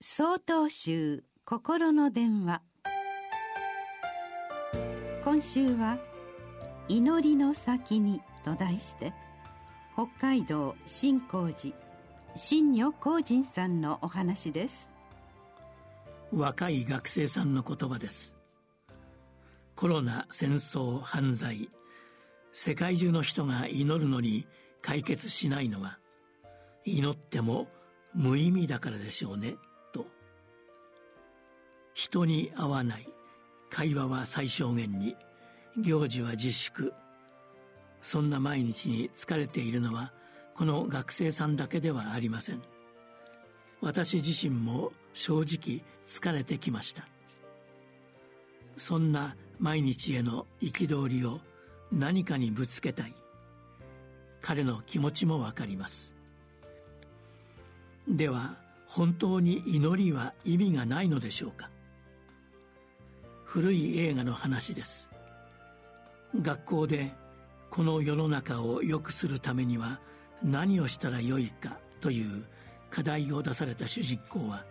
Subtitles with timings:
[0.00, 2.62] 総統集心の電話。
[5.24, 5.98] 今週は
[6.86, 9.12] 「祈りの先に」と題して
[9.94, 11.74] 北海道新光寺
[12.36, 14.88] 新女光人さんのお話です。
[16.30, 18.36] 若い学生さんの言葉です。
[19.74, 21.70] コロナ戦争犯罪。
[22.52, 24.46] 世界中の人が祈るのに
[24.80, 25.98] 解決しないのは
[26.84, 27.66] 祈っても
[28.14, 29.56] 無意味だからでしょうね。
[32.10, 33.06] 人に会わない
[33.68, 35.14] 会話は最小限に。
[35.76, 36.92] 行事は自粛。
[38.00, 40.12] そんな毎日に疲れているのは
[40.54, 42.62] この学生さんだけではありません。
[43.80, 47.06] 私自身も正直疲れてきました。
[48.78, 51.40] そんな毎日への憤りを
[51.92, 53.14] 何かにぶつけたい。
[54.40, 56.14] 彼の気持ちもわかります。
[58.08, 61.70] では本当に祈りは意味がないのでしょうか？
[63.48, 65.10] 古い映画の話です。
[66.42, 67.14] 学校で
[67.70, 70.00] この世の中を良くするためには
[70.42, 72.44] 何をしたらよいかという
[72.90, 74.66] 課題を出された主人公は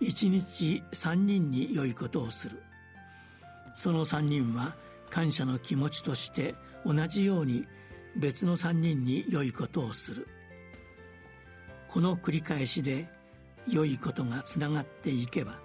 [0.00, 2.62] 一日三人に良いことをする。
[3.74, 4.76] その三人は
[5.08, 6.54] 感謝の気持ちとして
[6.84, 7.64] 同じように
[8.16, 10.28] 別の三人に良いことをする。
[11.88, 13.08] この繰り返しで
[13.66, 15.58] 良いことがつながっていけば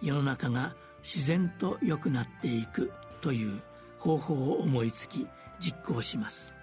[0.00, 3.60] 世の中が自然と良くなっていくという
[3.98, 5.26] 方法を思いつき
[5.60, 6.54] 実行します。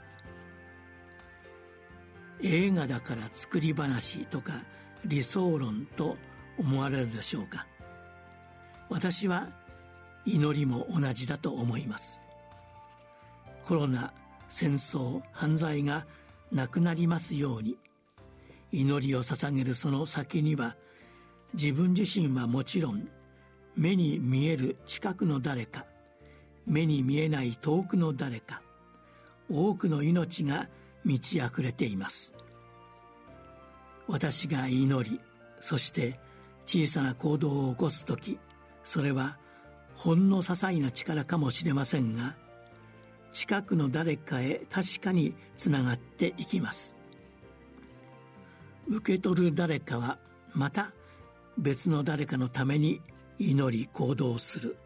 [2.41, 4.63] 映画だから作り話とか
[5.05, 6.17] 理想論と
[6.57, 7.65] 思われるでしょうか。
[8.89, 9.49] 私は
[10.25, 12.21] 祈りも同じだと思います。
[13.63, 14.13] コロナ
[14.47, 16.05] 戦争犯罪が
[16.51, 17.77] なくなりますように
[18.71, 20.75] 祈りを捧げるその先には
[21.53, 23.07] 自分自身はもちろん
[23.75, 25.85] 目に見える近くの誰か
[26.65, 28.61] 目に見えない遠くの誰か
[29.49, 30.67] 多くの命が
[31.03, 32.33] 満ち溢れています。
[34.07, 35.19] 私が祈り
[35.59, 36.19] そして
[36.65, 38.39] 小さな行動を起こす時
[38.83, 39.37] それは
[39.95, 42.35] ほんの些細な力かもしれませんが
[43.31, 46.95] 近くの誰かへ確かにつながっていきます。
[48.87, 50.19] 受け取る誰かは
[50.53, 50.91] また
[51.57, 53.01] 別の誰かのために
[53.39, 54.77] 祈り行動する。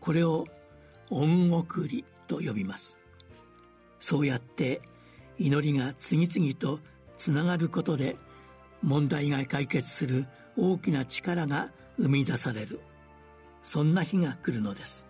[0.00, 0.46] これを
[1.10, 3.00] 恩送りと呼びます。
[3.98, 4.80] そうやって
[5.38, 6.80] 祈りが次々と
[7.18, 8.16] つながることで
[8.82, 12.80] 問題が解決する大きな力が生み出される。
[13.62, 15.06] そんな日が来るのです。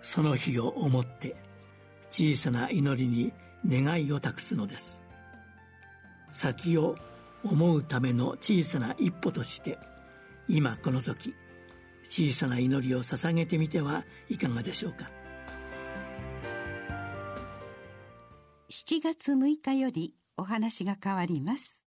[0.00, 1.34] その日を思って
[2.10, 3.32] 小さな祈りに
[3.66, 5.02] 願いを託すのです。
[6.30, 6.96] 先を
[7.42, 9.78] 思うための小さな一歩として
[10.48, 11.34] 今この時
[12.04, 15.10] 小さな祈りを捧げてみてはいかがでしょうか
[18.70, 21.83] ？7月6日よりお話が変わります。